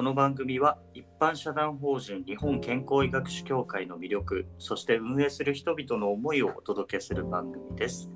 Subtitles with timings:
[0.00, 8.10] この番組は一般社団法人日本健康医学士協会の魅力そして運営する人々の思いをお届けする番組です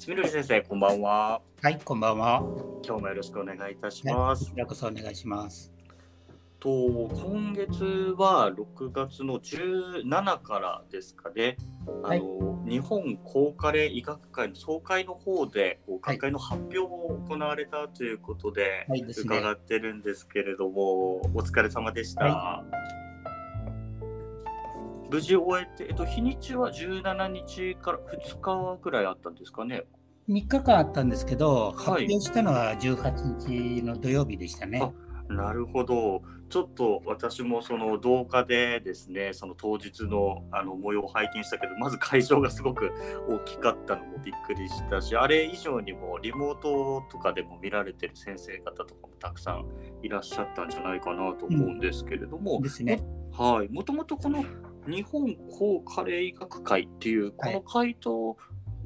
[0.00, 2.42] つみのり先生こんばんははい、こんばんは。
[2.84, 5.77] 今日もよろしくお願いいたします、こちらこそお願いします。
[6.60, 6.68] と
[7.14, 7.84] 今月
[8.16, 11.56] は6月の17からですかね、
[12.02, 18.86] はいあの日本高加齢医学会の総会の方で学会の発表を行われたということで。
[18.90, 22.26] 伺ってるんですけれども、お疲れ様でした。
[22.26, 22.64] は
[25.10, 29.84] 無事終えて、えっと、日にちは17日から2日ぐらいあったんですかね。
[30.28, 34.92] 3日間あったんですけど、い発表したのは18日の土曜日でしたね。
[35.28, 36.22] あなるほど。
[36.48, 42.90] ちょっと私もその動画でですね、その当日のあの模様を拝見したけど、まず会場がすごく
[43.28, 49.66] 大きかったのもびっくりしたし、あれ以上にもリモートとかでも見られてる先生方とかもたくさん
[50.02, 53.02] いらっしゃったんじゃないかなと思うんですけれども、ですね。
[53.32, 54.42] はい、もともとこの
[54.86, 58.38] 日本高加齢医学会っていうこの会と、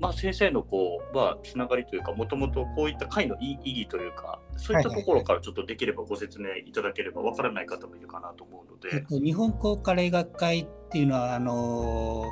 [0.02, 12.26] まあ、先生のこう、まあ、つながりというかもともとこういった会の意意義というかそういったところからちょっとできればご説明いただければわからない方もいるかなと思うので、えっと、日本高加齢学会っていうのは、あの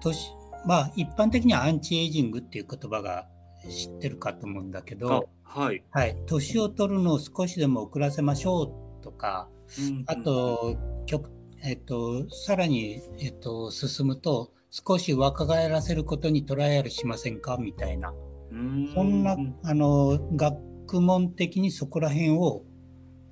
[0.00, 0.32] 年
[0.64, 3.26] まあ、一般的にはアンチエイジングっていう言葉が
[3.68, 8.62] 知ってるかと思うんだけあど、はい、はい、年を取るのを少しでも遅らせましょ
[9.00, 10.04] うとか、うん。
[10.06, 11.30] あと、極
[11.62, 17.56] えっと、さらに、えっと、進むと、少し若返らせることにトライアルしませんか？
[17.58, 18.12] みたいな、
[18.50, 18.92] うん。
[18.94, 22.64] そんな、あの、学問的にそこら辺を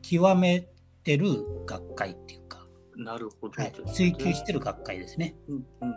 [0.03, 0.69] 極め
[1.05, 1.27] てる
[1.67, 2.46] 学会っていうか、
[2.97, 3.73] なるほどはい。
[3.93, 5.37] 追求してる学会ですね。
[5.49, 5.97] うんうんうん。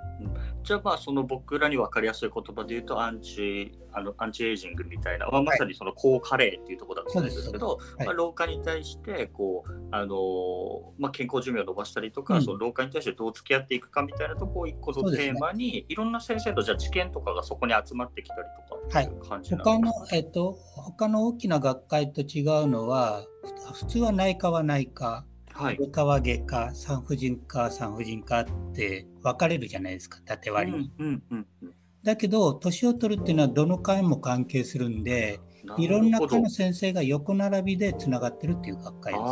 [0.63, 8.07] じゃあまあその僕らに分かりやすい言葉で言うとアンチあのアンチエイジングみたいな、まあ、まさにその高加齢っていうところだと思うんですけど、はい。
[8.07, 12.43] まあ、老化に対してこう、あのーまあ、健康寿命を伸ばしたりとか、うん。
[12.43, 23.25] その老化に対してどう付き合っていくかみたいなところを一個のテーマに、いろんな先生とじゃあ知見とかがそこに集まってきたりとかってい他の、えっと、他の大きな学会と違うのは、
[23.73, 25.25] ふ普通は内科は内科、
[25.59, 25.77] はい。
[25.77, 30.77] 外科は外科、産婦人科、産婦人科って分かれるじゃないですか、縦割り。
[30.77, 30.91] に。
[30.99, 31.73] うんうんうんうん。
[32.01, 35.41] だけど、年を取るっていうのはどの科も関係するんで、
[35.77, 39.29] いろんな科の先生が横並びでつながってるっていう学会ですね。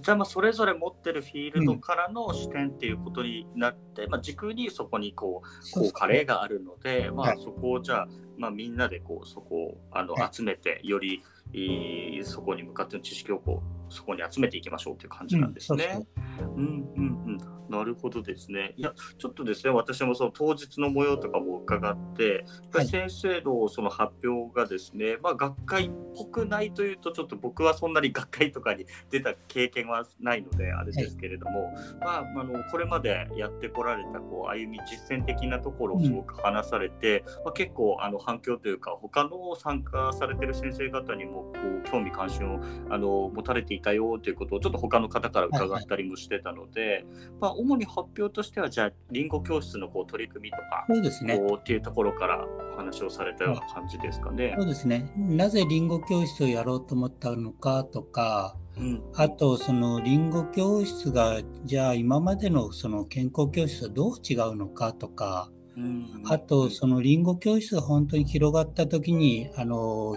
[0.00, 5.72] じゃあまあそれぞれ持ってるフィールドからの視点っていうことになって、まあ、軸にそこにこう。
[5.72, 7.38] こうカレーがあるので、まあ、はい。
[7.42, 8.08] そこをじゃあ、
[8.38, 10.28] まあ、みんなでこうそこをあのはい。
[10.32, 11.22] 集めて、より
[11.52, 15.84] いいそこに向かっての知識をこうそこに集めていきましょうという感じなんですね。
[15.92, 17.58] うんそううんうんうん。
[17.68, 18.72] なるほどですね。
[18.76, 42.60] いや、ちょっとですね、私もその当日の模様とかも伺って、やっぱり先生のその発表がですね、まあ学会っぽくないというと、ちょっと僕はそんなに学会とかに出た経験はないので、あれですけれども、まあ、あの、これまでやってこられた、こう、歩み、実践的なところをすごく話されて、まあ、結構、あの、反響というか、他の参加されてる先生方にも、こう、興味関心を、
[42.90, 47.04] あの、持たれていたよということを、ちょっと他の方から伺ったりもしてたので、
[47.40, 51.38] まあ、主に発表としては、じゃあ、リンゴ教室のこう取り組みとか、そうですね。
[51.38, 54.64] こうっていうところからお話をされたような感じですかねそ。
[54.64, 55.12] うですね。
[55.16, 70.16] なぜリンゴ教室をやろうと思ったのかとか、うんあとそのリンゴ教室がじゃあ今までのその健康教室とどう違うのかとか、うんあとそのリンゴ教室が本当に広がった時にあの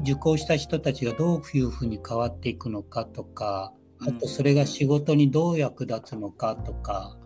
[0.00, 7.16] 受講した人たちがどういうふうに変わっていくのかとか、あとそれが仕事にどう役立つのかとか、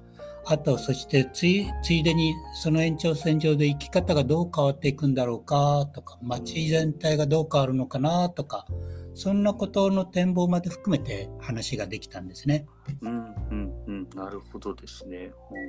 [0.44, 8.66] あとそしてついついでにその延長線上で生き方がどう変わっていくんだろうかとか、街全体がどう変わるのかなとか、
[9.14, 12.66] そんなことの展望まで含めて話ができたんですね。
[13.02, 13.78] うんうんうん、
[14.14, 15.30] なるほどですね。
[15.34, 15.69] ほうほう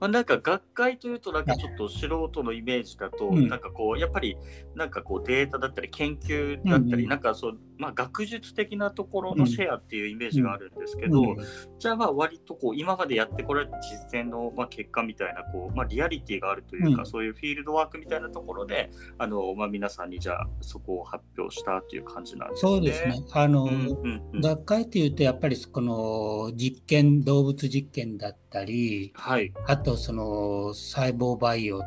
[0.00, 3.48] まあ、なんか学会というとなんかちょっと素人のイメージだと、うん。
[3.48, 4.36] なんかこうやっぱり
[4.74, 11.36] なんかこうデータだったり研究だったり、なんかそうまあ学術的なところのシェアっていうイメージがあるんですけど、うん。
[11.78, 17.06] じゃあまあ割とこう今までやってこられた実践のまあ結果みたいなこうまあリアリティがあるというか、うん。
[17.06, 22.72] そういうフィールドワークみたいなところであのまあ皆さんにじゃあそこを発表したという感じなんですね。
[22.72, 23.24] そうですね。
[23.32, 23.72] あの、うんう
[24.08, 24.40] んうん。
[24.40, 29.52] 学会っていうとやっぱりこの実験動物実験だったりはい。
[29.66, 31.82] あとその細胞培養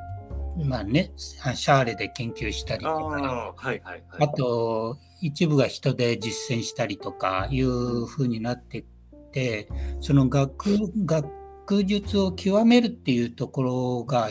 [0.65, 4.03] まあねシャーレで研究したりあとかあ、はいはいはい。
[4.19, 8.85] あと一部が人で実践したりとかいう風になってっ
[9.31, 9.67] て
[9.99, 14.29] その学学術を極めるっていうところが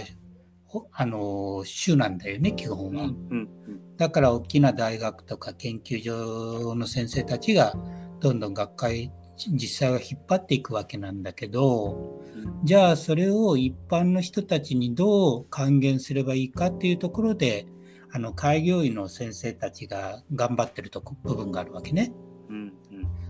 [0.65, 3.05] ほあの主なんだよね基本は。
[3.05, 3.39] うんうん
[3.69, 7.75] うんだから大きな大学とか研究所の先生たちが
[8.21, 12.23] どんどん学会実際は引っ張っていくわけなんだけど
[12.65, 17.67] じゃあそれを一般の人たちにどう還元すればいいかっていうところで
[18.13, 22.13] あの開業医の先生たちが頑張ってるとこ部分があるわけね。
[22.49, 22.73] うんうん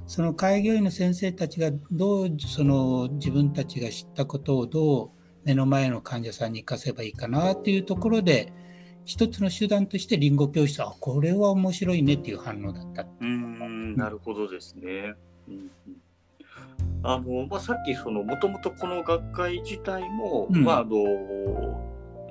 [0.06, 5.10] その開業医の先生たちがどうその自分たちが知ったことをどう
[5.44, 8.52] 目の前の患者さんに生かせばいいかなっていうところで
[9.04, 13.06] 一つの手段としてリンゴ教室あこれは面白いねっていう反応だった。
[13.20, 15.14] うんなるほどですね。
[15.48, 15.96] うんうん。
[17.02, 20.64] あのまあ、さっきそのもともとこの学会自体も、うん。
[20.64, 21.82] まあ、あの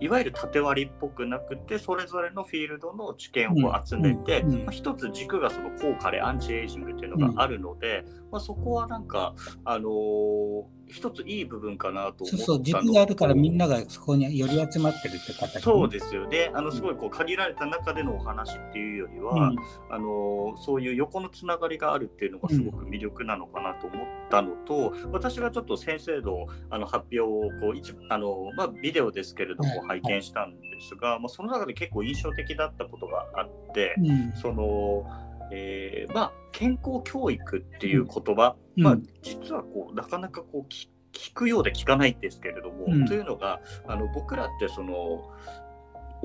[0.01, 4.53] いわゆる縦割りっぽくなくてそれぞれのフィールドの知見を集めて、うん。
[4.53, 4.65] うん。
[4.65, 9.33] まあ、一つ軸がその高カレアンチエイジングっていうのがあるので、まあ、そこはなんか、
[9.63, 16.51] あのー一ついい部分かなと思ったのそうそう軸があるからみんながそこに寄り集まってるって形、そうですよね。
[16.53, 19.55] あのすごいこう限られた中でのお話っていうよりは、うん。
[19.89, 30.01] あのそういう横のつながりがあるっていうのがすごく魅力なのかなと思ったのと、私がちょっと先生のあの発表をこう一あの、まあ、ビデオですけれどもはい。
[30.01, 34.33] 拝見したんですが、まあ、その中で結構印象的だったことがあって、うん。
[34.33, 35.05] その、
[35.51, 38.83] えーまあ、健康教育っていう言葉、うん。
[38.83, 43.05] まあ、実はこうなかなかこう聞聞くようで聞かないんですけれども、うん。
[43.05, 45.31] というのがあの僕らってその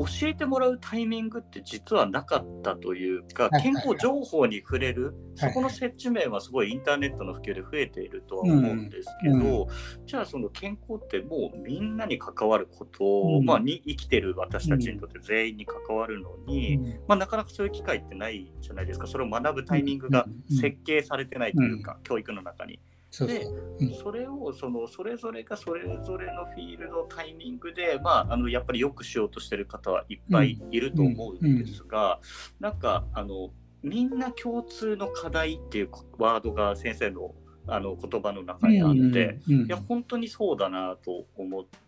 [0.07, 19.07] 教えてもらうタイミングって実はなかったというか、健康情報に触れる、はいそこの接地面はすごいインターネットの普及で増えているとは思うんですけど、うんじゃあその健康ってもうみんなに関わること、うんまあ、に生きてる私たちにとって全員に関わるのに、うんまあ、なかなかそういう機会ってないじゃないですか。
[19.07, 22.81] それを学ぶタイミングが設計されてないというか、教育の中に。
[23.19, 23.47] で
[23.81, 23.95] うん。
[23.95, 32.21] それをそのそれぞれがそれぞれのフィールドタイミングで、まあ、あのやっぱりよくしようとしてる方はいっぱいいると思うんですが、
[32.61, 33.51] なんかあの
[33.83, 37.35] みんな共通の課題っていうワードが先生の
[37.67, 41.79] あの言葉の中にあって、うんいや本当にそうだなと思って。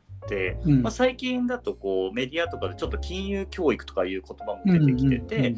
[0.65, 0.83] うん。
[0.83, 5.55] まあ、最近だとこうメディアとかでちょっと金融教育とかいう言葉も出てきてて、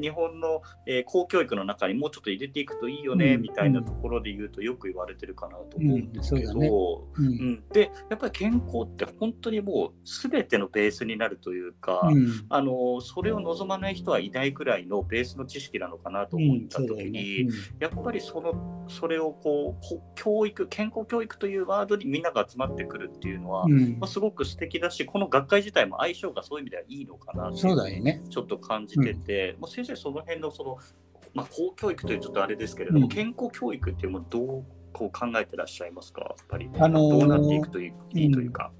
[0.00, 3.42] 日本の、えー公教育の中にもうちょっと入れていくといいよね、うん。
[3.42, 6.68] みたいなところで言うとよく言われてるかなと思うんですけど、うんね。
[6.68, 7.24] うん。
[7.24, 7.64] うん。
[7.72, 12.46] でやっぱり健康って本当にもう全てのベースになるというか、うん。
[12.48, 17.48] あのそれを望まない人はいないくらいのベースの知識なのかなと思った時に、
[17.78, 23.98] やっぱりそのそれをこうこ教育健康教育というワードにみんなが集まってくるっていうのは、うん。
[23.98, 28.22] まあ、すごく素敵だしこの学会自体も相性がそういう意味ではいいのかなそうだよね。
[28.30, 30.78] ちょっと感じてて、まあ、先生その辺のその、
[31.34, 36.22] まあ、公教育というちょっとあれですけれども、うん健康教育っていうのもどうこう考えてらっしゃいますか？
[36.22, 38.72] やっぱり、あのーどうなっていくといい,、いいというか。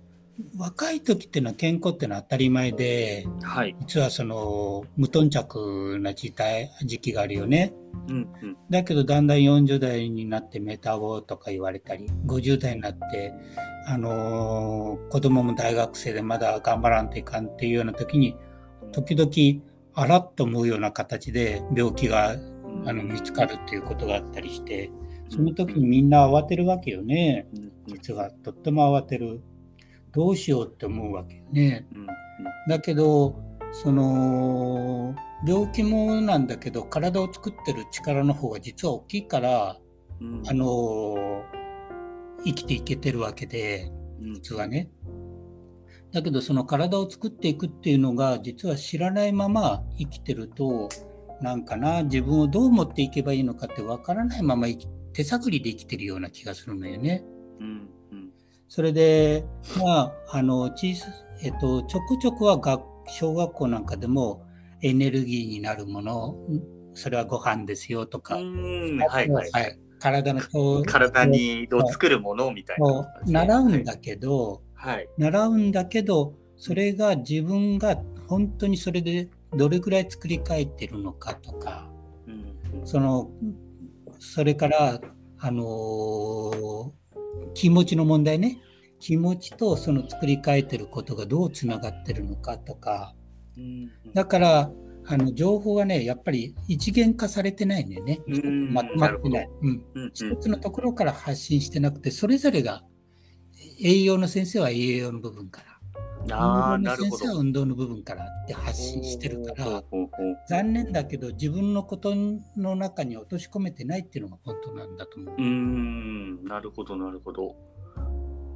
[0.57, 7.73] 若い時っていうのは健康っていうのは当たり前で、はい、実はその無頓着な時代時期があるよね。
[8.09, 13.33] うんうんだけどだんだん40代になってメタボとか言われたり、50代になって、
[13.87, 18.37] あのー子供も大学生でまだ頑張らんといかんっていうような時に、
[18.93, 22.37] 時々あらっと思うような形で病気が
[22.85, 24.91] あの見つかるっていうことがあったりして、
[25.29, 27.47] その時にみんな慌てるわけよね。
[27.87, 29.41] 実はとっても慌てる。
[30.17, 31.87] どうしようって思うわけよね。
[31.95, 32.07] うん
[32.69, 33.37] だけど、
[33.71, 35.15] その、
[35.47, 39.79] 病気もなんだけど、体を作ってる力の方が実は大きいから、
[40.21, 41.15] うんあの、
[42.45, 44.91] 生きていけてるわけで、うん実はね。
[46.13, 50.89] だけど、その体を作っていくっていうのが、実は知らないまま生きてると、
[51.41, 54.67] なんかな、自分をどう持っていけばいいのかってわからないまま
[55.13, 57.23] 手探りで生きてるような気がするのよね。
[57.61, 57.96] うんうん
[58.69, 59.45] それで、
[59.79, 61.07] まあ、あの、小さ、
[61.43, 64.45] えっと、ちょくちょくは学、小学校なんかでも
[64.83, 69.79] エネルギーになるもの、んそれはご飯ですよとか、うんはいはい、はい。
[69.99, 77.97] 体の調体にを作るものみたいなを習うんだけど、はい、習うんだけど、それが自分が
[78.27, 81.89] 本当にそれでどれくらい作り変えてるのかとか、
[82.27, 82.87] うん。
[82.87, 83.31] その、
[84.19, 85.01] それから、
[85.39, 87.06] あのー
[87.57, 88.61] 気持ちの問題ね。
[89.01, 93.15] 気持ちとその作り変えてることがどうつながってるのかとか。
[93.57, 94.71] うんだから、
[95.09, 98.21] あの、情報はね、やっぱり一元化されてないんだよね。
[98.29, 99.85] うんまとまってなないうん。
[99.95, 102.85] うん一つのところから発信してなくて、それぞれが、
[103.81, 105.76] 栄養の先生は栄養の部分から、
[106.27, 107.19] なるほど。
[107.19, 109.83] 生は運動の部分からって発信してるから、
[110.49, 112.15] 残念だけど自分のこと
[112.57, 115.35] の中に落とし込めてないっていうのが本当なんだと思う。
[115.35, 117.55] うーんなるほどなるほど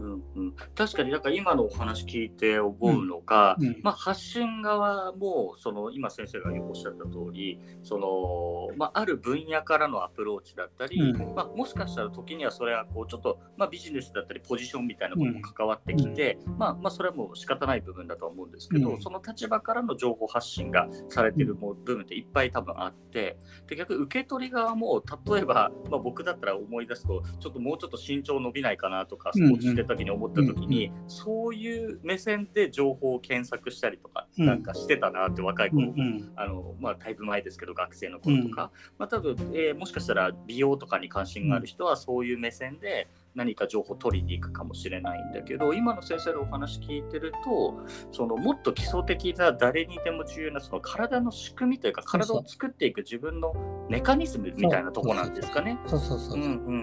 [0.01, 3.67] うんうん、確かになんか今のお話聞いて思うのが、うん。
[3.69, 3.81] うん。
[3.83, 11.35] まあ、発信側もその今先生がおっしゃった通りその、まあ、ある分野からのアプローチだったり、うん。
[11.35, 19.03] まあ、もしかしたら時にはそれはこうちょっと、まあ、ビジネスだったりポジションみたいなことも関わってきて、まあまあ、それはもう仕方ない部分だとは思うんですけど、うん。
[19.03, 34.47] その立場からの情報発信がされてる部分っていっぱい多分あってで逆に受け取り側も例えば、まあ、僕だったら思い出すとちょっともうちょっと身長伸びないかなとかスポーツしてた時に思った時に、そういう目線で情報を検索したりとかうん。
[34.47, 36.33] なんかしてたなって若いうん頃、うん。
[36.37, 47.81] あのまあ、だいぶ前ですけど学生の頃とか、まあ、多分、えーもしかしたら美容とかに関心がある人はそういう目線で何か情報を取りに行くかもしれないんだけど今の先生のお話聞いてると
[48.13, 53.55] そのもっと基礎的な誰にでも重要なその体の仕組みというか体を作っていく自分の
[53.89, 55.79] メカニズムみたいなとこなんですかね。
[55.87, 56.39] そうそうそう。
[56.39, 56.75] うんうん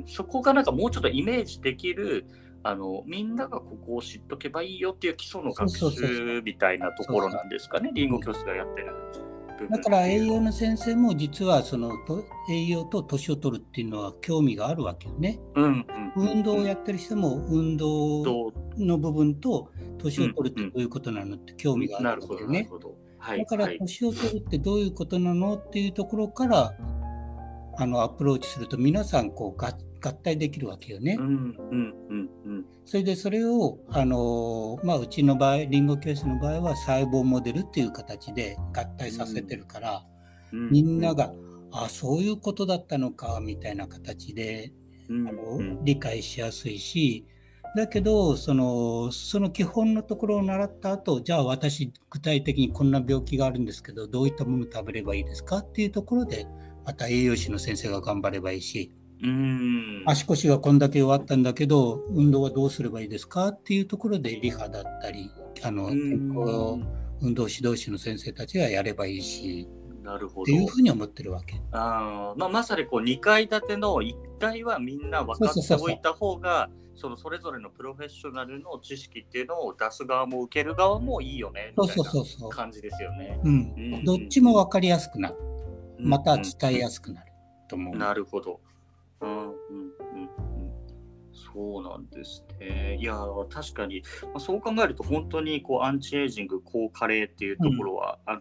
[0.00, 2.26] うん、そこがなんかもうちょっとイメージできる
[2.62, 8.94] あのみんながここを知っとけばいいよっていう基礎の学習みたいなところなんですかね、リンゴ教室がやってる
[9.70, 15.38] だから栄養の先生も実はそのと栄養と年を取るっていうのは興味があるわけよね。
[15.54, 15.86] うんうん
[16.16, 22.70] うん、運動をやってる人も運動の部分と年を取るってどういうことなのって興味があなるわけよね。
[23.36, 25.56] だからはい、年を取るってどういうことなの？
[25.56, 26.74] っていうところから
[27.80, 29.72] あのアプローチすると皆さんこう合
[30.02, 31.16] 合体できるわけよね。
[31.18, 31.22] う。
[31.22, 32.64] んうんうんうん。
[32.84, 40.04] それでそれをあの、まあ、うちの場合リンゴ教室の場合は細胞モデルっていう形で合体させてるから、
[40.52, 41.32] うん、みんなが、
[41.72, 44.74] あそういうことだったのかみたいな形で
[45.08, 45.82] うんあのうん。
[45.82, 47.24] 理解しやすいし
[47.76, 56.46] だけどそのその基本のところを習った後じゃあ私具体的にこんな病気があるんですけどどういったものを食べればいいですかっていうところで
[56.84, 65.30] また栄養士の先生が頑張ればいいしうん足腰がこんだけ弱ったんだけど運動はどうすればいいですかっていうところでリハだったり
[65.62, 66.78] あの健康
[67.20, 69.68] 運動指導士の先生たちがやればいいし
[70.02, 71.60] なるほどっていうふうに思ってるわけ。
[71.72, 82.56] あーまあ、まさにこう2階建ての1階はみんな分かっておいた方がそのそれぞれのプロフェッショナルの知識っていうのを出す側も受ける側もいいよねそうみたいそうそうそうな。
[82.56, 83.38] 感じですよね。
[84.04, 85.34] どっちも分かりやすくなる。
[86.02, 87.32] うんまた伝えやすくなる
[87.68, 87.96] と思う。
[87.96, 88.60] なるほど。
[89.20, 90.70] うんうんうんうん
[91.32, 92.98] そうなんですね。
[93.00, 98.40] いやー確かに、まあ、そう考えると本当にこうアンチエイジング高加齢っていうところは、あの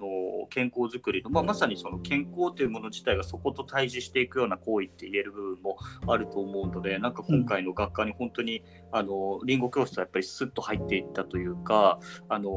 [0.50, 12.52] 健康づくりの、まあ、まさにその健康というもの自体がそこと対峙していくような行為って言える部分もあると思うのでなんか今回の学科に本当に、あのリンゴ教室はやっぱりスッと入っていったというか、あの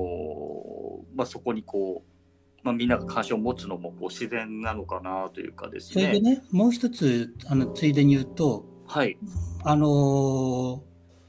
[1.15, 2.12] まあ、そこにこう、
[2.63, 6.37] まあ、みんなが関心を持つのもこう自然なのかなというかですそれでね。
[6.37, 9.19] ね、もう一つあのついでに言うと、はい、
[9.65, 10.81] あのー、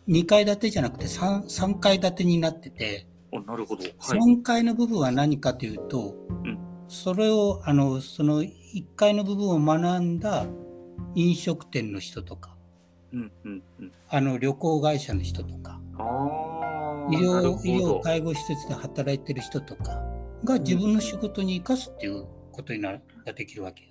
[0.07, 3.83] 2階建てじゃなくて 3, 3階建てになってて、おなるほど。
[3.83, 3.93] はい。
[4.19, 6.59] 3階の部分は何かというと、うん
[6.93, 8.51] それをあのその1
[8.95, 10.45] 階の部分を学んだ
[11.15, 12.55] 飲食店の人とか
[13.11, 13.91] うんうんうん。
[14.09, 17.07] あの旅行会社の人とかああ。
[17.11, 20.03] 医療医療介護施設で働いてる人とか
[20.43, 23.89] が自分の仕事に生かすっていうことになができるわけよ。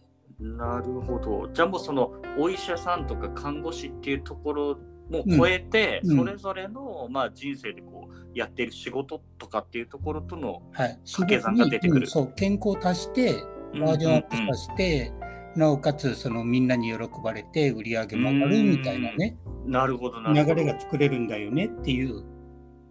[0.56, 1.48] なるほど。
[1.52, 4.78] じゃあもうそのお医者さんとか看護師っていうところ
[5.10, 6.18] も超えて、うん。
[6.18, 12.02] それぞれの、まあ、人生でこうやってる仕事とかっていうところとのはい、掛け算が出てくる。
[12.02, 12.32] うんそう。
[12.34, 13.34] 健康を足して
[13.78, 15.12] バージョンアップさせて、
[15.54, 19.36] なおかつそのみんなに喜ばれて売り上げも上がるみたいなね。
[19.66, 20.54] なるほどなるほど。
[20.54, 22.24] 流れが作れるんだよねっていう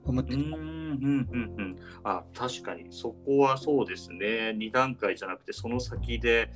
[0.06, 0.81] 思ってる。
[1.02, 1.76] うんうんうんうん。
[2.04, 4.56] あ確かにそこはそうですね。
[4.58, 6.52] 2段階じゃなくてその先で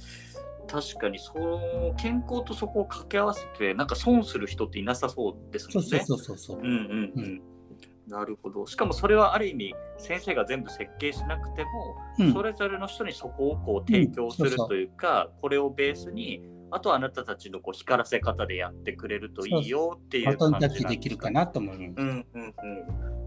[0.67, 5.87] 確かにその健康とそこを掛け合わせてなんか損する人っていなさそうですもね。
[5.87, 6.59] そうんそうそうそうそう。
[6.59, 7.41] うんうんうん。
[8.07, 8.67] なるほど。
[8.67, 16.41] しかもそれはある意味先生が全部設計しなくても、うんそれぞれの人にそこをこう提供するうんそうそうというか、これをベースに
[16.71, 21.75] あとはあなたたちのこう光らせ方でやってくれるといいよっていう感じなんですタッチできるかなと思う。
[21.75, 22.39] うんうんう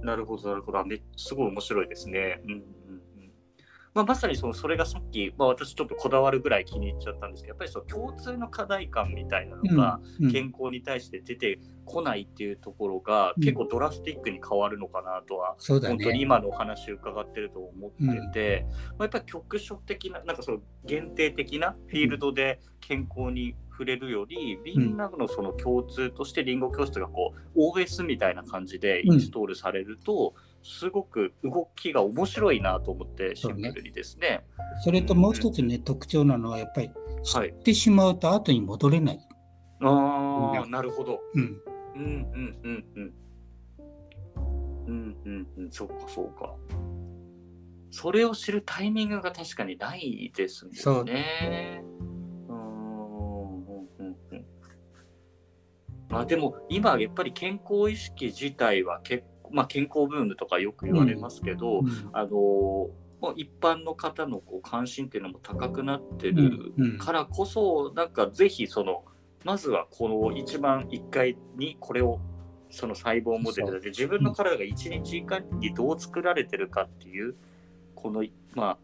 [0.02, 0.04] ん。
[0.04, 0.84] なるほどなるほど。
[0.84, 2.40] めすごい面白いですね。
[2.46, 2.62] うん。
[3.98, 16.20] まあ、まさにそのそれがさっき、まあ、私ちょっとこだわるぐらい気に入っちゃったんですけどやっぱりその共通の課題感みたいなのが、うん健康に対して出てこないっていうところが、うん結構ドラスティックに変わるのかなとは、そうだ本当にね。
[16.20, 30.34] 今のお話伺ってると思ってて、まあ、やっぱり局所的ななんかその限定的なフィールドで健康に触れるより、みんなのその共通としてリンゴ教室がこう OS みたいな感じでインストールされると、
[30.68, 34.44] すごく動きが面白いなと思ってシンプルにですね。
[34.84, 36.90] それともう一つね、特徴なのはやっぱり
[37.22, 39.20] 知はいってしまうと後に戻れない。
[39.80, 41.20] ああ、なるほど。
[41.34, 41.62] うん。
[41.94, 43.14] うんうんうんうん。
[44.86, 46.54] うんうん、そうかそうか。
[47.90, 50.66] それを知るタイミングが確かにないです
[51.04, 51.82] ね。
[52.48, 54.46] うーんうんうんうん
[56.10, 62.88] まあでも今やっぱり健康意識自体は結構、まあ、健康ブームとかよく言われますけど、うんあの
[63.20, 69.02] もう一般の方のこう関心っていうのも高くなってるうんうんからこそ、なんかぜひその
[69.44, 72.20] まずはこの一番一回にこれを
[72.70, 77.34] その細胞モデルで自分の体が一日いかにどう作られてるかっていう
[77.94, 78.24] この
[78.54, 78.78] まあ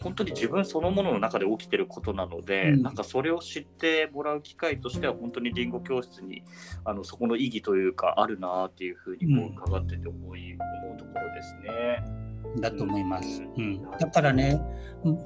[0.00, 2.82] 本当に自分そのものの中で起きてることなので、うん。
[2.82, 6.42] なんかそれを知ってもらう機会としては本当にリンゴ教室に
[6.84, 12.28] あのそこの意義というかあるなっていうふうにこうんう伺ってて思い、思うところですね。
[12.60, 13.42] だと思います。
[13.42, 13.64] ううん。
[13.74, 14.60] ん、だからね、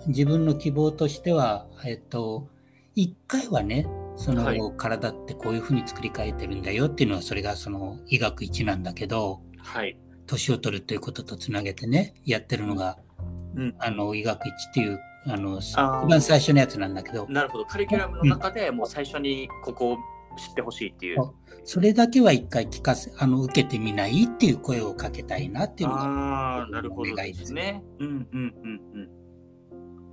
[0.07, 2.49] 自分の希望としては、えっと、
[2.95, 3.87] 一回はね、
[4.17, 4.61] その、はい。
[4.77, 12.99] 体ってこういうふうに作り変えてるんだよっていうのは、それがその医学一なんだけど、はい、年を取るということとつなげてね、やってるのが、
[13.55, 13.75] うん。
[13.79, 17.65] あの、医学一っていう、あの、一番最初のやつなんだけど、なるほど。
[17.65, 19.97] カリキュラムの中でもう最初にここを
[20.37, 21.19] 知ってほしいっていう。
[21.65, 27.85] それだけは一回聞かせ、あの、受けてみないっていう声をかけたいなっていうのが、ああ、なるほどですね。
[27.99, 29.23] うんうんうんうん。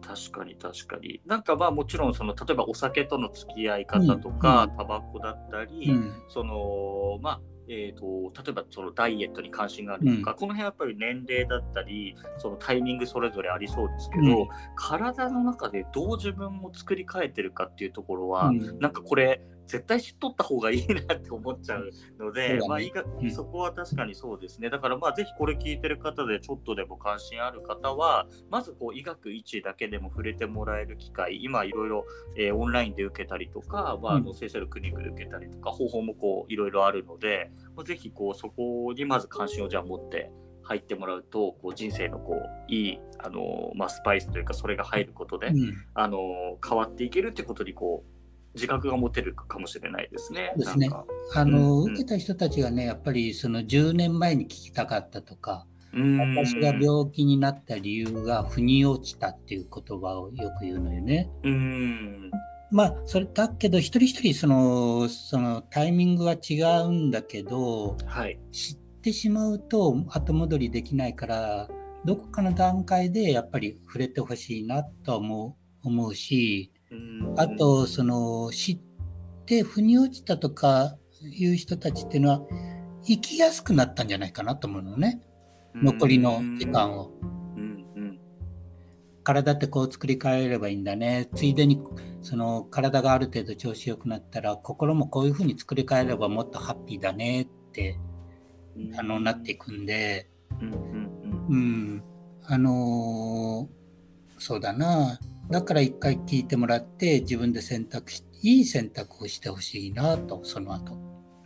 [0.01, 1.22] 確かに確かに。
[1.25, 4.77] なんかまあもちろんその例えばお酒との付き合い方とか、うん。
[4.77, 7.41] タバコだったり、うん、そのまあ
[7.72, 10.38] えー、と例えばそのダイエットに関心があるとか、うん。
[10.38, 14.48] この辺はやっぱり年齢だったりそのタイミングそれぞれありそうですけど、うん。
[14.76, 18.80] 体の中でどう自分を作り変えてるかっていうところは、うん。
[18.80, 22.68] なんかこれ絶対知っとった方がいいなって思っちゃうので、ね。
[22.68, 23.32] まあいいかうん。
[23.32, 24.70] そこは確かにそうですね。
[24.72, 40.32] だからまあぜひこれ聞いてる方でちょっとでも関心ある方はまずこう医学一だけでも触れてもらえる機会今いろいろえーオンラインで受けたりとか、まあ、あのうん先生のクリニックで受けたりとか方法もこういろいろあるので、まあ、ぜひこうそこにまず関心をじゃあ持って
[40.64, 45.74] 入ってもらうとこう人生のこういいあの、まあ、スパイスというかそれが入ることで、うん。
[45.94, 46.20] あの
[46.68, 48.18] 変わっていけるってことにこう
[48.56, 50.54] 自覚が持てるかもしれないですね。
[50.58, 50.90] ですね
[51.34, 61.30] あの、うんうん受けた人たちがね、やっぱりその10年前に聞きたかったとか、うーん私が病気になった理由が腑に落ちたっていう言葉をよく言うのよね。
[61.44, 62.32] うーん
[62.72, 68.40] まあ、それだけど、一人一人その、そのタイミングは違うんだけど、はい。
[68.52, 71.68] 知ってしまうと後戻りできないから、
[72.06, 76.72] どこかの段階でやっぱり触れてほしいなと思う思うし、
[77.38, 78.80] あと、その、知っ
[79.45, 82.41] て腑に落ちたとかいう人たちっていうのは、
[83.04, 85.21] 生きやすくなったんじゃないかなと思うのね。
[85.75, 87.12] 残りの時間を。
[89.23, 91.30] 体ってこう作り変えればいいんだね。
[91.36, 91.80] ついでに、
[92.21, 97.99] その体がある程度調子良くなったら、心もこういうふうに作り変えればもっとハッピーだねって、
[98.75, 100.30] うんあの、なっていくんで、
[100.62, 102.04] うん
[102.43, 103.80] あのー
[104.41, 105.19] そうだな。
[105.50, 110.94] だから一回聞いてもらって、自分で選択し、いい選択をしてほしいなと、その後。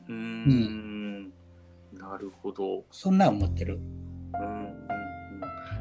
[0.10, 0.20] うんうー
[0.52, 1.24] ん
[1.94, 2.84] なるほど。
[2.92, 3.80] そんな思ってる。
[4.34, 5.04] うんうんうん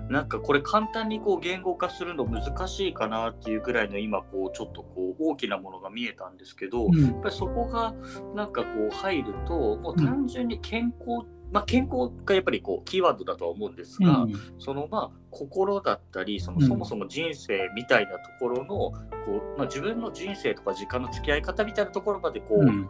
[0.08, 7.94] なんかこれ簡単にこう言語化するの難しいかなっていうぐらいの今こうちょっとこう大きなものが見えたんですけど、うんやっぱりそこが
[8.34, 18.92] なんかこう入るともう単純に健康、まあ健康がやっぱりこうキーワードだとは思うんですが、うんそのまあ心だったりそのうんそもそも人生みたいなところのこ
[19.54, 22.88] う、まあ、自分の人生とか時間の付き合い方みたいなところまでこう、うん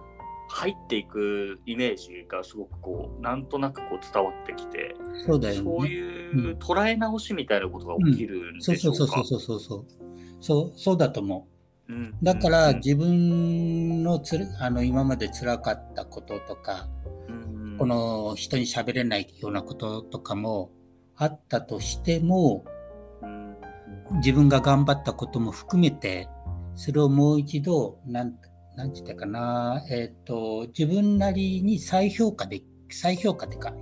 [0.48, 4.94] 入っていくイメージがすごくこうなんとなくこう伝わってきて、
[5.24, 5.60] そうだよね。
[5.62, 8.98] そういう捉え直しみたいなことが起きるんそうでしょうか？
[8.98, 9.40] そうそうそう。
[9.40, 9.86] そうそうそう。
[10.40, 11.48] そう、そうだと思
[11.88, 12.14] うんう。
[12.22, 16.86] だから、うん自分のつるあの今まで辛かったこととか、
[17.28, 20.70] うんこの人に喋れないようなこととかも
[21.16, 22.64] あったとしても、
[23.22, 23.56] うん。
[24.18, 26.28] 自分が頑張ったことも含めて、
[26.74, 28.34] それをもう一度、なん、
[28.76, 33.72] なんて言ったかな、えっ、と、自分なりに再評価で、再評価ってか、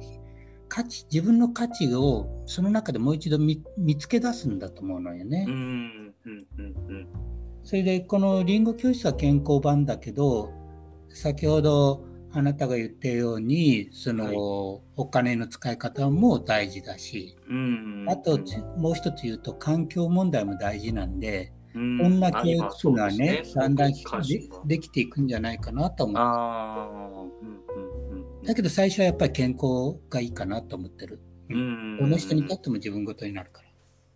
[0.68, 5.44] 価値、自分の価値をその中でもう一度見見つけ出すんだと思うのよね。
[5.48, 7.08] うんうんうんうん。
[7.64, 10.52] それで、このリンゴ教室は健康版だけど、
[11.08, 14.36] 先ほどあなたが言ったように、その、はい
[14.96, 23.98] お金の使い方も大事だし、うんあと、つもう一つ言うと環境問題も大事なんで、うんこんな教育あっていうのはね、今そうですだんだんで
[24.66, 26.16] できていくんじゃないかなと思う。
[26.18, 28.42] ああ、うんうんうん。
[28.42, 31.20] だけど最初はやっぱり健康がいいかなと思ってる。
[31.48, 33.69] うんこの人にとっても自分ごとになるから。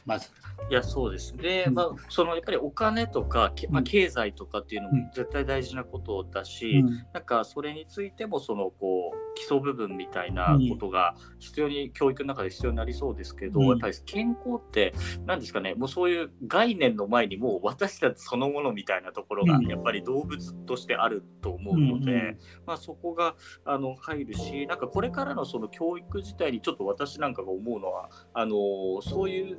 [0.05, 0.31] まず。
[0.71, 1.35] いやそうです。
[1.37, 1.75] ね、うん。
[1.75, 3.85] まあ、そのやっぱりお金とか、けまあ、うん。
[3.85, 4.97] 経済とかっていうのうん。
[5.05, 7.07] も絶対大事なことだし、うん。
[7.13, 13.67] なんかそれについてもそのこう基礎部分みたいなことが必要に、教育の中で必要になりそうですけど、うん。
[13.69, 14.95] やっぱり健康って
[15.27, 19.67] 何ですかねもうそういう概念の前にもう私たちそのものみたいなところがうん。
[19.67, 28.57] やっぱり動物としてあると思うので、うんうんまあ、そこがあの入るしなんかこれからのその教育自体にちょっと私なんかが思うのはあの
[29.03, 29.59] そういう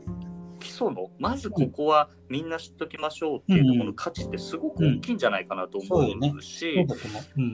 [0.60, 6.86] 基礎のまずここはみんな知っときましょうっていうところの価値ってすごく大きいんじゃないかなと思そうし。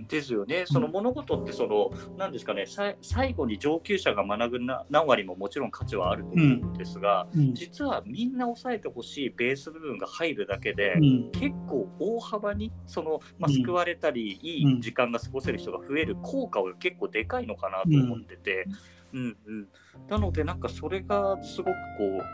[0.07, 7.53] ですよね、その物事ってその、なんですかね、さ最後に上級者が学ぶな何割ももちろん価値はあると思うんですが、うん。
[7.53, 11.31] 実はみんな押さえてほしいベース部分が入るだけで、うん。
[11.31, 18.65] 結構大幅にその、まあ、うん救われたり、いい時間が過ごせる人が増える効果は結構でかいのかなと思ってて。
[19.13, 19.67] うんうん、
[20.09, 21.73] なので、なんかそれがすごくこ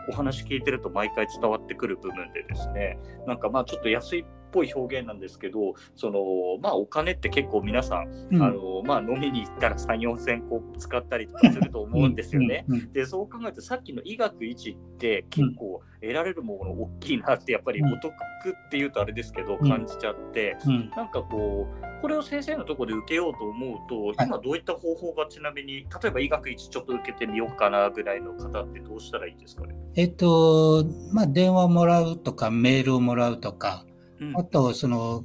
[0.10, 6.20] うお話聞いてると毎回伝わってくる部分でですね、なんかまあちょっと安いっぽい表現なんですけど、その
[6.62, 12.66] まあお金って結構皆さん、うんあのまあ、飲みに行ったら3、4千個使ったりとかすると思うんですよね。。
[12.94, 17.94] でそう考えるとさっきの医学一って結構得られるもの大きいなってやっぱりうん。
[17.94, 19.70] お得っていうとあれですけどうん。
[19.70, 20.90] 感じちゃって、うん。
[20.96, 24.28] なんかこうこれを先生のところで受けようと思うと、はい。
[24.28, 33.86] 今どういった方法がちなみに例えば医学一ちょっと受けてみようかなぐらいの方ってどうしたらいいですかね、えっと、まあ、電話もらうとか、メールをもらうとか、
[34.20, 34.38] うん。
[34.38, 35.24] あと、その、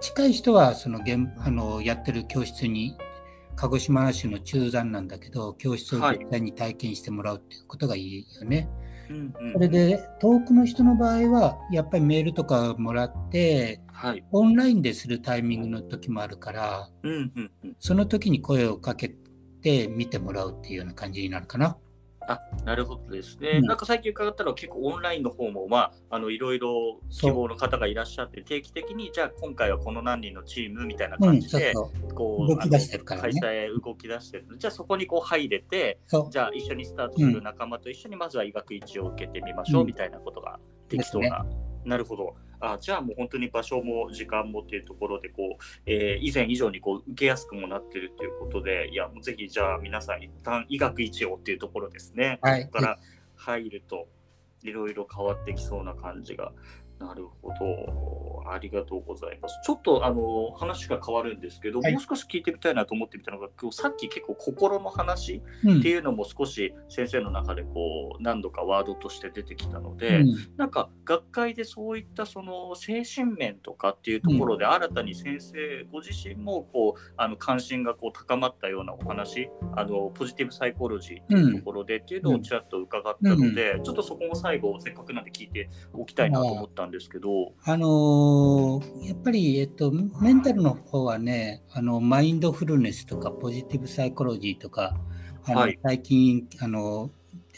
[0.00, 2.96] 近い人は、その、現あの、やってる教室に、
[3.54, 8.68] 鹿児島市の中山なんだけど、教室を実際に体験してもらうっていうことがいいよね。
[8.70, 8.82] うんうん
[9.52, 14.24] それで、遠くの人の場合は、やっぱりメールとかもらって、はい。
[14.32, 19.14] オンラインでするタイミングの時もあるから、うんうんうん、その時に声をかけ
[19.62, 21.76] て見てもらうっていうような感じになるかな。
[22.28, 23.66] あなるほどですね、うん。
[23.66, 25.78] なんか最近伺ったのは結構オンラインの方も、ま
[26.10, 31.72] あ、あのいろいろ希望の方がいらっしゃって定期的にじゃあ今回はこの何人のチームみたいなうん、感じで。
[32.14, 33.40] こう動き出してるからね。
[33.40, 35.98] 開催動き出してるじゃあそこにこう入れて
[36.30, 39.86] じゃあ一緒にスタートする仲間と一緒にまずは医学一を受けてみましょううん。
[39.86, 40.58] みたいなことが
[40.88, 41.44] できそうな、
[41.84, 52.64] なるほどあじゃあもう本当に場所も時間もっていうところでこう、えー以前以上にこう受けやすくもなってるということでいやもうぜひじゃあ皆さん一旦医学一をっていうところですね、はい。
[52.66, 52.98] ここから
[53.34, 54.06] 入ると
[54.62, 56.52] いろいろ変わってきそうな感じが
[57.02, 58.50] なるほど。
[58.50, 59.60] ありがとうございます。
[59.64, 61.92] ちょっとあの話が変わるんですけど、はい。
[61.92, 65.78] もう少し聞いてみたいなと思ってみたのが、今日さっき結構心の話うん。
[65.80, 70.34] っていうのも少し先生の中でこう何度かワードとして出てきたので、うん。
[70.56, 94.96] なんか学会でそういったその精神面とかっていうところで新たに先生ご自身もこうあの関心がこう高まったようなお話あのポジティブサイコロジーっていうところでっていうのをちらっと伺ったので、ちょっとそこも最後せっかくなんで聞いておきたいなと思ったんですけど、あのーやっぱり、えっと、メンタルの方はね、あのマインドフルネスとかポジティブサイコロジーとか、
[95.44, 95.78] あのはい。
[95.82, 97.10] 最近あの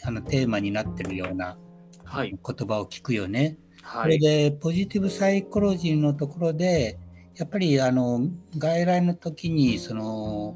[0.03, 1.57] あのテーマになってるような
[2.03, 2.29] はい。
[2.29, 3.57] 言葉を聞くよね。
[3.81, 6.97] それはいでポジティブサイコロジーのところで、
[7.35, 8.21] やっぱりあの
[8.57, 10.55] 外来の時にその、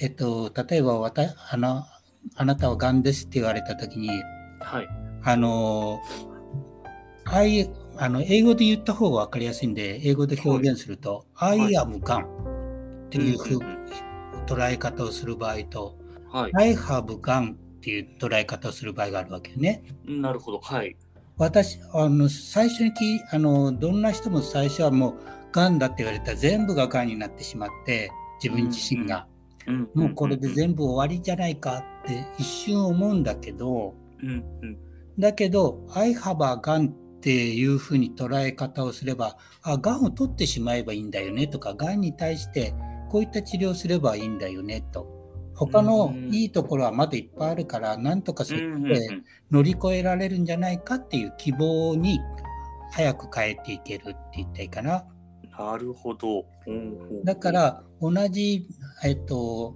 [0.00, 1.84] えっと、例えばわたあの
[2.36, 4.08] あなたはがんですって言われた時に、
[4.60, 4.88] はい。
[5.26, 6.00] あの、
[7.26, 11.76] ああいう、あの、英語で言った方が分かりやすいんで、英語で表現すると、はい。
[11.76, 13.60] I am gun っていうふう
[14.46, 15.96] 捉え方をする場合と、
[16.30, 16.52] はい。
[16.54, 19.82] I have gun っていう捉え方をする場合があるわけよね。
[20.06, 20.60] なるほど。
[20.60, 20.96] はい。
[21.36, 25.14] 私、あの、最初にき、あの、どんな人も最初はもう、
[25.52, 28.10] がんだって言われたら全部ががんになってしまって、
[28.42, 29.26] 自分自身が、
[29.66, 34.78] うんもうこれで部全部終わりじゃないかって一瞬思うんだけど、うんうん。
[35.18, 36.92] だけど、I have a gun
[37.24, 42.74] っていうふうに捉え方をすれば、あ、がんを取ってしまえばいいんだよねとか、がんに対して
[43.08, 45.08] こういった治療をすればいいんだよねと。
[45.54, 49.08] 他のいいところはまだいっぱいあるから、なんとかそこうんうんで
[49.50, 52.20] 乗り越えられるんじゃないかっていう希望に
[52.92, 55.06] 早く変えていけるって言ったらいいかな。
[55.58, 56.44] なるほど。
[56.66, 58.66] うんだか、ら、同じ、
[59.02, 59.74] えっと、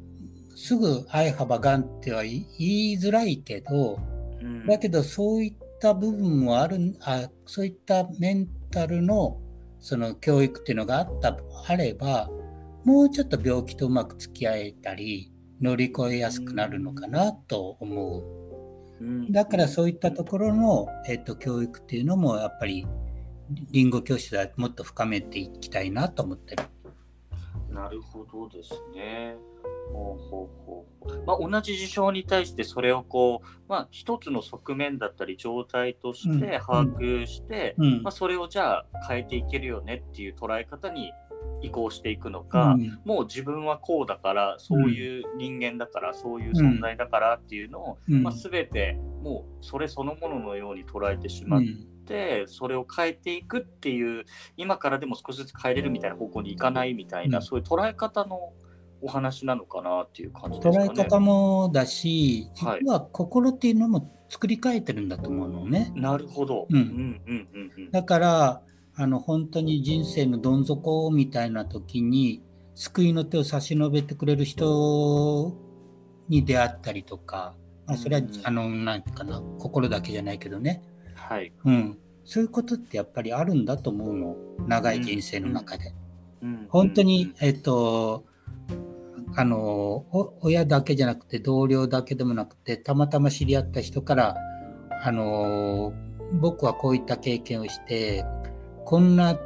[0.54, 3.98] すぐ I have a gun っては言いづらいけど、
[4.42, 9.41] うんだけどそういった部分もあるあそういったメンタルの
[9.81, 11.37] その教育っていうのがあった
[11.67, 12.29] あれば
[12.85, 18.49] もうちょっと病気とうまく付き合えたり乗り越えやすくなるのかなと思う
[19.01, 22.87] うんだからそういったところの、えっと教育っていうのもやっぱり
[23.71, 26.64] リンゴ教室はもっと深めていきたいなと思ってる。
[27.79, 29.37] なるほどですね。
[29.93, 36.61] ほうほうほうまあ、同じ事象に対してそれをこう、まあ、一つの側面だったり状態としてうん。
[36.61, 38.03] 把握して、うん。
[38.03, 41.12] まあ、それをじゃあ変えていけるよねっていう捉え方に
[41.62, 43.01] 移行していくのか、うん。
[43.05, 48.23] もう自分はこうだからそういう人間だから、そういう存在だからっていうのを、うん。
[48.23, 51.64] まあ、全てもうそれそのもののように捉えてしまっう
[52.14, 54.25] んて、それを変えていくっていう
[54.57, 58.53] 今からでも少しずつ変えれるみたいな方向に行かないみたいな、うんそういう捉え方の
[59.01, 60.90] お話なのかなっていう感じですかね。
[60.90, 65.92] 捉え方もだし、はい実は心っていうのも作り変えてるんだと思うのね。
[65.94, 66.66] なるほど。
[66.71, 68.62] うんうんうんうんうんだから、
[68.94, 72.42] あの本当に人生のどん底みたいな時に、
[72.75, 75.53] 救いの手を差し伸べてくれる人
[76.29, 77.55] に出会ったりとか、
[77.87, 80.83] まあ、それは、うんあの、なんかな、心だけじゃないけどね。
[81.29, 81.53] はい。
[81.64, 81.99] うん。
[82.25, 84.37] そういうことってやっぱりあるんだと思うの。
[84.67, 85.95] 長い人生の中で。
[86.43, 88.25] うん本当に、えっと、
[89.35, 94.37] あのお親だけじゃなくて同僚だけでもなくてたまたま知り合った人から
[95.03, 95.93] あの
[96.41, 98.25] 僕はこういった経験をして
[98.85, 99.38] こんな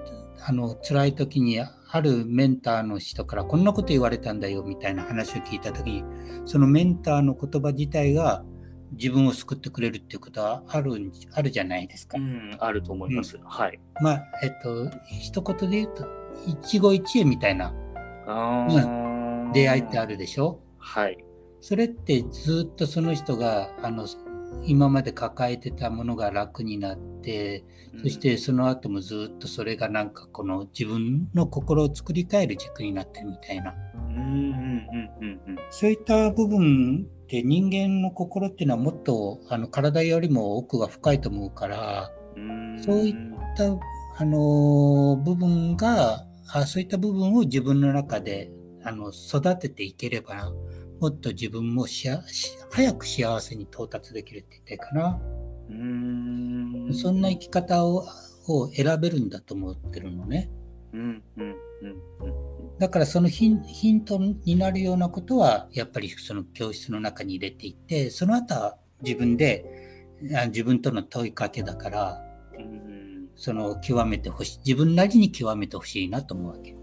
[0.45, 6.05] あの辛い時にあるメンターの人からこんなこと言われたんだよみたいな話を聞いた時に
[6.47, 8.45] そのメンターの言葉自体が
[8.93, 12.19] 自分を救ってくれるっていうことはあるんあるじゃないですか。
[12.19, 13.39] うん、あると思います。
[13.45, 13.81] はい。
[14.01, 16.07] まあえっと一言で言うと
[16.47, 17.73] 一期一会みたいな
[18.27, 20.61] あー出会いってあるでしょ？
[20.79, 21.19] はい。
[21.61, 24.07] それってずっとその人があの
[24.65, 27.65] 今まで抱えてたものが楽になって
[28.01, 33.75] そしてその後もずっとそれがなんかこの自分の心を作り変える軸になってるみたいな。
[33.95, 35.59] うん、うんうんうんうん。
[35.71, 42.83] そういった部分って人間の心っていうのはもっとあの体よりも奥が深いと思うからうん。
[42.83, 43.15] そういっ
[43.57, 43.65] た
[44.17, 48.51] あの部分があそういった部分を自分の中で
[48.85, 50.53] あの育てていければ
[51.03, 52.09] もっと自分もし
[52.71, 55.21] 早く幸せに到達できるって言ってかな、
[55.69, 56.95] うん。
[56.95, 58.07] そんな生き方を
[58.47, 60.49] を選べるんだと思ってるのね
[60.93, 61.55] うんうんうん
[62.21, 62.29] う
[62.75, 69.65] んだからそのヒンヒントになるようなことはやっぱりその教室の中に入れていってその後は自分で
[70.37, 72.23] あ自分との問いかけだから
[72.59, 76.77] うんその極めてほしい自分なりに極めてほしいなと思うわけ。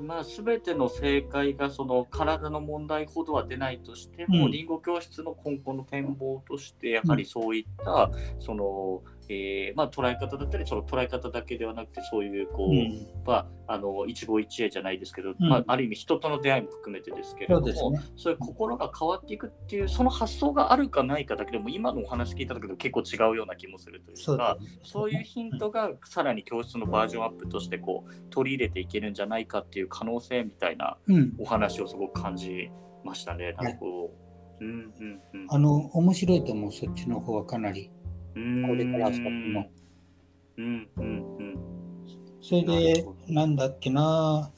[0.00, 4.50] まあ全ての正解がその体の問題ほどは出ないとしても、うん。
[4.50, 13.06] リンゴ教室の今後の展望としてやはりそういった、その、えーまあ、捉え方だったりその捉え方だけではなくてそういうこう、うん。
[13.26, 15.48] まあ、あの一期一会じゃないですけど、うん。
[15.48, 18.00] まあ、ある意味人との出会いも含めてですけれどもそうね。
[18.26, 25.18] いう心が変わっていくっていうその発想があるかないかだけでも今のお話聞いただけでも結構違うような気もするというかそうだね。
[25.18, 32.70] いうヒントがさらに教室のバージョンアップとしてこう取り入れていけるんじゃないかっていう可能性みたいなうん、お話をすごく感じ
[33.04, 33.52] ましたね。
[33.52, 34.10] なんかこ
[34.60, 34.64] う。
[34.64, 35.46] うんうんうん。
[35.48, 37.90] あの面白いと思うそっちの方はかなり。
[37.92, 37.97] うん
[38.66, 39.70] これから先も。
[40.56, 40.62] う。
[40.62, 40.88] ん。
[40.96, 41.58] うんうん
[42.40, 44.50] それでなんだっけな。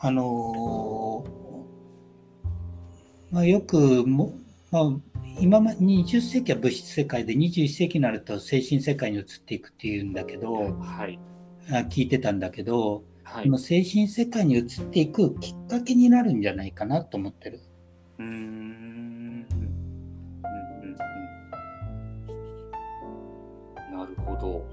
[0.00, 1.38] あのー
[3.30, 4.34] まあ、よくも、
[4.70, 4.92] まあ、
[5.40, 11.18] 今ま20世紀は物質世界で21世紀になると精神世界に移っていくっていうんだけどはい。
[11.70, 13.44] あ聞いてたんだけどはい。
[13.44, 17.60] この精神世界に移っていくきっかけになるんじゃないかなと思ってる。
[18.18, 19.07] うーん
[24.18, 24.64] ほど。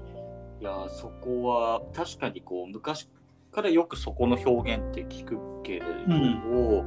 [0.60, 3.08] いやーそこは確かにこう昔
[3.52, 6.84] からよくそこの表現って聞くけれども、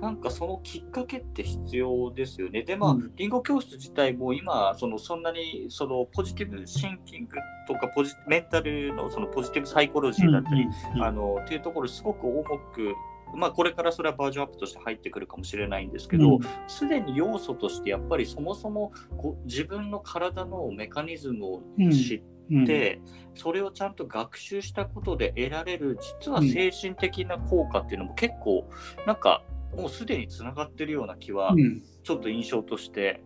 [0.00, 2.62] なんかそのきっかけって必要ですよね。
[2.62, 7.36] でまあ、うんリンゴ教室自体も今そのそんなにそのポジティブシンキング
[7.66, 12.94] とかポジメンタルのそのポジティブサイコロジーだったり、うんうんあのっていうところすごく重く、
[13.34, 22.64] まあ、これからそれはバージョンアップとして入ってくるかもしれないんですけど、すでに要素としてやっぱりそもそもこう自分の体のメカニズムを知うん。
[22.64, 23.00] って、
[23.34, 28.68] それをちゃんと学習したことで得られる実は精神的な効果っていうのも結構
[29.06, 29.42] なんか
[29.74, 31.82] もうすでにつながってるような気はうん。
[32.02, 33.22] ちょっと印象として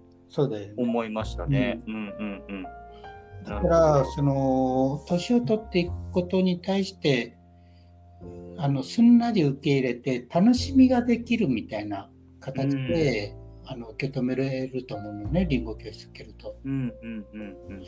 [0.76, 1.80] 思いましたね。
[1.86, 1.94] うん。
[1.94, 2.62] うんうん。
[3.44, 7.37] だからその年を取っていくことに対して
[8.56, 16.56] あのすんなり受け入れて楽しみができるみたいな形で、あの受け止められると思うのねリンゴ教室受けると。
[16.64, 17.82] うんうんうんうん。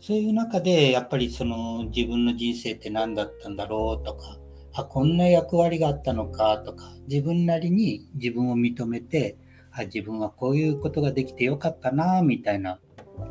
[0.00, 4.38] そういう中でやっぱりその自分の人生って何だったんだろうとか
[4.72, 9.36] あこんな役割があったのかとか自分なりに自分を認めて
[9.70, 12.80] あ自分はこういうことができてよかったなみたいな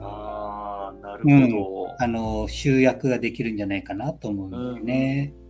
[0.02, 1.96] ああ、なるほど。
[2.00, 5.34] あの集約ができるんじゃないかなと思うんだよね。
[5.36, 5.41] うん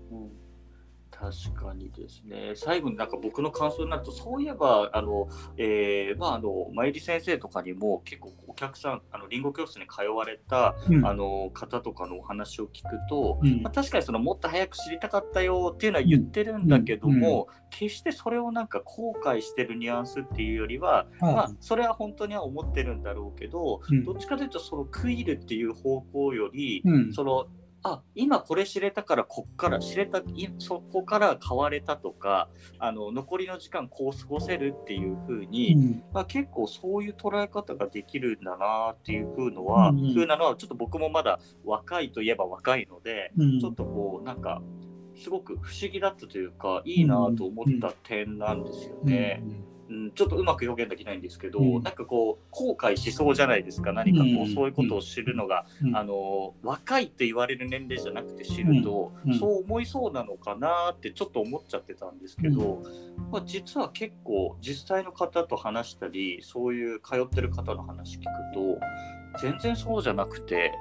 [1.21, 2.53] 確かにですね。
[2.55, 26.81] 最後になんか僕の感想になると、そういえば、あの、えー、まあ、あの、まゆり先生とかにも結構お客さん、あの、りんご教室に通われた、うん、あの、方とかのお話を聞くと、うん、まあ、確かにその、もっと早く知りたかったよっていうのは言ってるんだけども、うん、決してそれをなんか後悔してるニュアンスっていうよりは、まあ、それは本当には思ってるんだろうけど、どっちかというと、その、クイルっていう方向より、
[27.13, 27.45] その、
[27.84, 30.22] あ今これ知れたからこっから知れた
[30.60, 44.62] そこから変われたとかあの残りの時間こう過ごせるっていうふうに、ん、まあ、結構そういう捉え方ができるんだなっていうふうのは、うん、ふうなのはちょっと僕もまだ若いといえば若いので、うん、ちょっとこうなんか
[45.15, 49.41] すごく不思議だったというかいいなと思った点なんですよね。
[49.44, 53.91] うんうん、ちょっとうまく表現できないんですけど、うん、なんかこう後悔しそうじゃないですか。
[53.91, 62.82] 何かこう、そういうことを知るのが、うん、あの若いって言われる年齢じゃなくて知ると、そう思いそうなのかなってちょっと思っちゃってたんですけど、
[63.32, 68.80] まあ、実は結構実際の方と話したりそういう通ってる方の話聞くと
[69.41, 70.71] 全然そうじゃなくて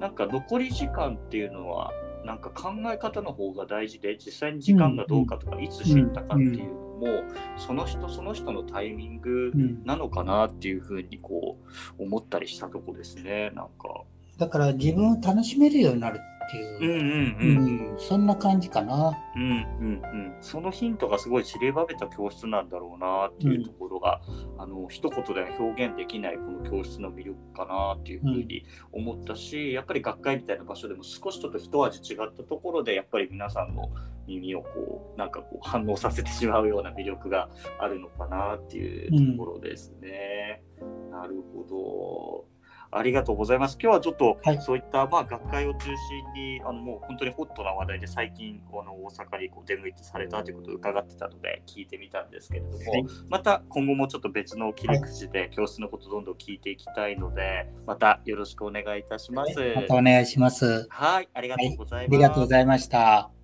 [0.00, 1.92] なんか残り時間っていうのは
[2.24, 7.24] なんか考え方の方が大事で実際に時間がどうかとか、いつ知ったかっていうのも、
[7.56, 9.52] その人その人のタイミング
[9.84, 11.58] なのかなっていうふうにこ
[11.98, 14.04] う思ったりしたとこですねなんか。
[14.38, 19.18] だから自分を楽しめるようになるっていう、うんうんうん、そんな感じかな。
[19.34, 24.20] うんうんうん、そのヒントがすごい散りばめた教室なんだろうなっていうところが、
[24.54, 33.90] うん、あの一言では表現できないこの教室の魅力かなっていうふうに思ったし、うん、やっぱり学会みたいな場所でも少しちょっと一味違ったところでやっぱり皆さんの
[34.26, 37.48] 耳をこうなんかこう反応させてしまうような魅力が
[37.80, 40.62] あるのかなっていうところですね。
[40.80, 42.61] うん、なるほど。
[42.94, 43.78] ありがとうございます。
[43.80, 59.54] 今日はちょっと、そういった、まあ、学会を中心に、あのもう本当にホットな話題で、最近、この大阪にこう出向いてされたということを伺ってたので、聞いてみたんですけれども、はい、また今後もちょっと別の切り口で、教室のことどんどん聞いていきたいので、またよろしくお願いいたします。
[59.74, 60.86] またお願いします。
[60.90, 62.14] はい、ありがとうございます。
[62.14, 63.41] ありがとうございました。